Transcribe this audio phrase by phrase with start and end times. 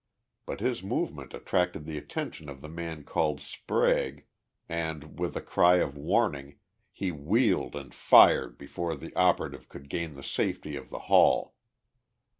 [0.47, 4.25] But his movement attracted the attention of the man called Sprague
[4.67, 6.57] and, with a cry of warning,
[6.91, 11.53] he wheeled and fired before the operative could gain the safety of the hall.